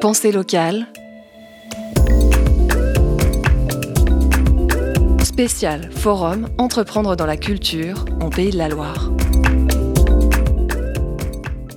[0.00, 0.86] Pensée locale.
[5.24, 9.10] Spécial Forum Entreprendre dans la culture en Pays de la Loire.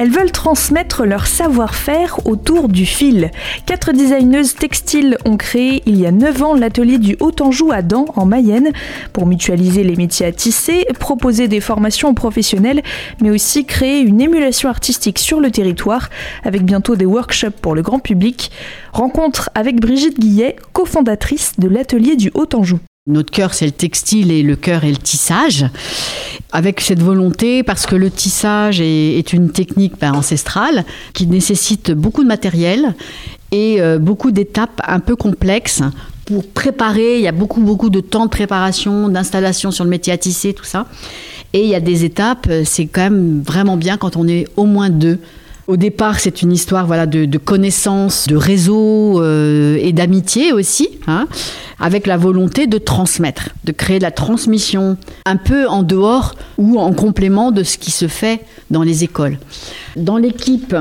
[0.02, 3.29] Elles veulent transmettre leur savoir-faire autour du fil.
[3.68, 8.06] Quatre designeuses textiles ont créé il y a 9 ans l'atelier du Haut-Anjou à Dans,
[8.15, 8.72] en Mayenne,
[9.14, 12.82] pour mutualiser les métiers à tisser, proposer des formations professionnelles,
[13.22, 16.09] mais aussi créer une émulation artistique sur le territoire,
[16.44, 18.49] avec bientôt des workshops pour le grand public.
[18.94, 22.80] Rencontre avec Brigitte Guillet, cofondatrice de l'atelier du Haut-Anjou.
[23.08, 25.66] Notre cœur, c'est le textile et le cœur est le tissage.
[26.52, 32.22] Avec cette volonté, parce que le tissage est, une technique ben, ancestrale qui nécessite beaucoup
[32.22, 32.94] de matériel
[33.50, 35.82] et euh, beaucoup d'étapes un peu complexes
[36.26, 37.16] pour préparer.
[37.16, 40.54] Il y a beaucoup, beaucoup de temps de préparation, d'installation sur le métier à tisser,
[40.54, 40.86] tout ça.
[41.54, 44.66] Et il y a des étapes, c'est quand même vraiment bien quand on est au
[44.66, 45.18] moins deux
[45.72, 50.90] au départ, c'est une histoire voilà, de, de connaissances, de réseaux euh, et d'amitié aussi,
[51.07, 51.27] hein,
[51.82, 56.79] avec la volonté de transmettre, de créer de la transmission un peu en dehors ou
[56.79, 59.38] en complément de ce qui se fait dans les écoles.
[59.98, 60.76] Dans l'équipe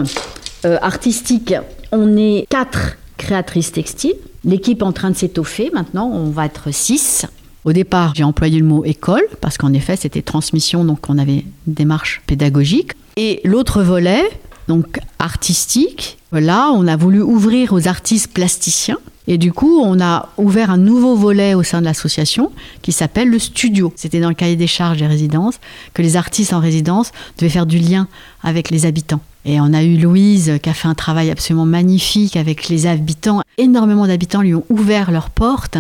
[0.65, 1.55] euh, artistique,
[1.91, 4.15] on est quatre créatrices textiles.
[4.45, 7.27] L'équipe est en train de s'étoffer maintenant, on va être six.
[7.65, 11.45] Au départ, j'ai employé le mot école parce qu'en effet, c'était transmission, donc on avait
[11.67, 12.93] une démarche pédagogique.
[13.17, 14.23] Et l'autre volet,
[14.69, 16.19] donc artistique.
[16.33, 18.99] Là, on a voulu ouvrir aux artistes plasticiens.
[19.33, 22.51] Et du coup, on a ouvert un nouveau volet au sein de l'association
[22.83, 23.93] qui s'appelle le studio.
[23.95, 25.61] C'était dans le cahier des charges des résidences
[25.95, 28.09] que les artistes en résidence devaient faire du lien
[28.43, 29.21] avec les habitants.
[29.45, 33.43] Et on a eu Louise qui a fait un travail absolument magnifique avec les habitants.
[33.57, 35.79] Énormément d'habitants lui ont ouvert leurs portes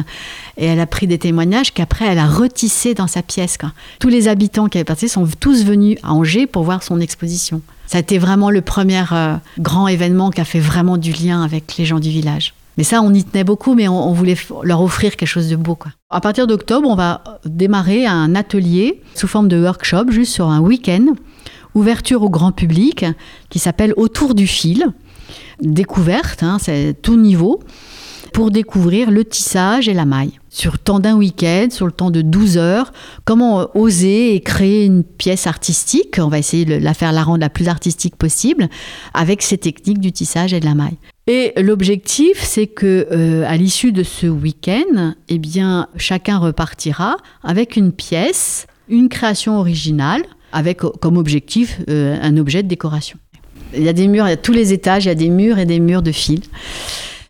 [0.56, 3.58] et elle a pris des témoignages qu'après elle a retissé dans sa pièce.
[3.98, 7.62] Tous les habitants qui avaient participé sont tous venus à Angers pour voir son exposition.
[7.88, 11.42] Ça a été vraiment le premier euh, grand événement qui a fait vraiment du lien
[11.42, 12.54] avec les gens du village.
[12.80, 15.76] Mais ça, on y tenait beaucoup, mais on, voulait leur offrir quelque chose de beau.
[16.08, 20.60] À partir d'octobre, on va démarrer un atelier sous forme de workshop, juste sur un
[20.60, 21.08] week-end,
[21.74, 23.04] ouverture au grand public,
[23.50, 24.86] qui s'appelle Autour du fil.
[25.60, 27.60] Découverte, hein, c'est tout niveau
[28.32, 30.38] pour découvrir le tissage et la maille.
[30.48, 32.92] Sur le temps d'un week-end, sur le temps de 12 heures,
[33.24, 37.40] comment oser et créer une pièce artistique, on va essayer de la faire la rendre
[37.40, 38.68] la plus artistique possible,
[39.14, 40.96] avec ces techniques du tissage et de la maille.
[41.26, 47.76] Et l'objectif, c'est que euh, à l'issue de ce week-end, eh bien, chacun repartira avec
[47.76, 53.18] une pièce, une création originale, avec comme objectif euh, un objet de décoration.
[53.76, 55.28] Il y a des murs, il y a tous les étages, il y a des
[55.28, 56.40] murs et des murs de fil.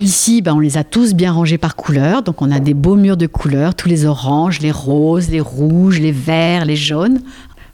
[0.03, 2.23] Ici, ben, on les a tous bien rangés par couleur.
[2.23, 6.01] Donc, on a des beaux murs de couleurs, tous les oranges, les roses, les rouges,
[6.01, 7.21] les verts, les jaunes.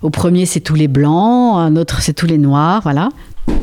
[0.03, 1.57] Au premier, c'est tous les blancs.
[1.57, 2.81] Un autre, c'est tous les noirs.
[2.83, 3.11] Voilà.
[3.47, 3.55] Ben,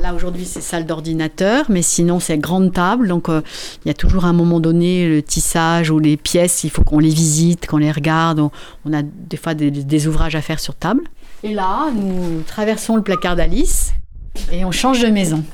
[0.00, 3.08] là, aujourd'hui, c'est salle d'ordinateur, mais sinon, c'est grande table.
[3.08, 3.42] Donc, euh,
[3.84, 6.62] il y a toujours à un moment donné le tissage ou les pièces.
[6.62, 8.48] Il faut qu'on les visite, qu'on les regarde.
[8.84, 11.02] On, a des fois des ouvrages à faire sur table.
[11.42, 13.92] Et là, nous traversons le placard d'Alice.
[14.52, 15.44] Et on change de maison.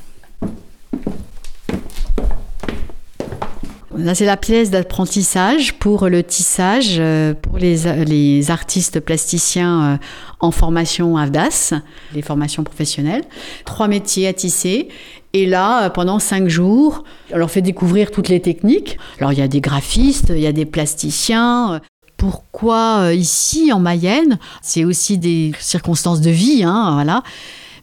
[3.99, 9.97] Là, c'est la pièce d'apprentissage pour le tissage euh, pour les, artistes plasticiens euh,
[10.39, 11.75] en formation AVDAS,
[12.15, 13.25] les formations professionnelles.
[13.65, 14.89] Trois métiers à tisser.
[15.33, 17.03] Et là, euh, pendant cinq jours,
[17.33, 18.99] on leur fait découvrir toutes les techniques.
[19.19, 21.81] Alors, il y a des graphistes, il y a des plasticiens.
[22.17, 24.39] Pourquoi ici, en Mayenne?
[24.63, 27.25] C'est aussi des circonstances de vie, hein, voilà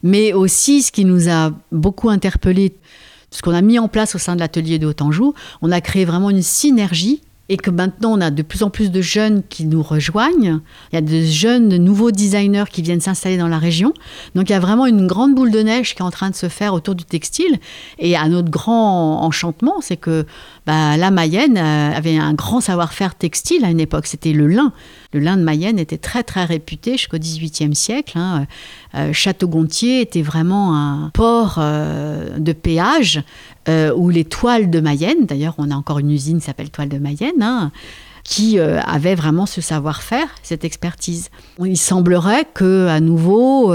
[0.06, 2.74] mais aussi ce qui nous a beaucoup interpellé,
[3.30, 6.04] ce qu'on a mis en place au sein de l'atelier de Haut-Anjou, on a créé
[6.04, 9.66] vraiment une synergie et que maintenant on a de plus en plus de jeunes qui
[9.66, 10.60] nous rejoignent.
[10.92, 13.92] Il y a de jeunes, de nouveaux designers qui viennent s'installer dans la région.
[14.34, 16.34] Donc il y a vraiment une grande boule de neige qui est en train de
[16.34, 17.58] se faire autour du textile.
[17.98, 20.26] Et à notre grand enchantement, c'est que
[20.66, 24.06] bah, la Mayenne euh, avait un grand savoir-faire textile à une époque.
[24.06, 24.72] C'était le lin.
[25.12, 28.18] Le lin de Mayenne était très très réputé jusqu'au XVIIIe siècle.
[28.18, 28.46] Hein.
[28.94, 33.22] Euh, Château-Gontier était vraiment un port euh, de péage
[33.68, 36.98] où les toiles de Mayenne, d'ailleurs on a encore une usine qui s'appelle Toile de
[36.98, 37.72] Mayenne, hein,
[38.22, 41.30] qui avait vraiment ce savoir-faire, cette expertise.
[41.64, 43.74] Il semblerait que à nouveau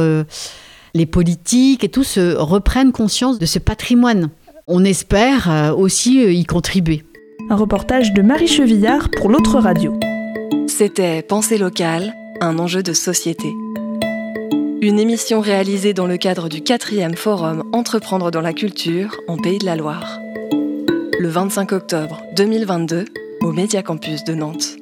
[0.94, 4.30] les politiques et tout se reprennent conscience de ce patrimoine
[4.68, 7.04] on espère euh, aussi euh, y contribuer.
[7.50, 10.00] Un reportage de Marie Chevillard pour l'autre radio.
[10.68, 13.50] C'était Pensée locale, un enjeu de société.
[14.83, 19.60] Une émission réalisée dans le cadre du 4e forum Entreprendre dans la culture en Pays
[19.60, 20.19] de la Loire.
[21.19, 23.06] Le 25 octobre 2022
[23.42, 24.78] au Média Campus de Nantes.